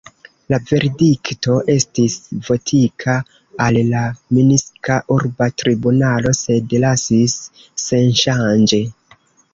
La 0.51 0.57
verdikto 0.69 1.57
estis 1.73 2.15
vokita 2.47 3.17
al 3.67 3.79
la 3.91 4.01
Minska 4.37 4.97
urba 5.17 5.51
tribunalo, 5.63 6.35
sed 6.41 6.75
lasis 6.87 7.37
senŝanĝe. 7.87 8.83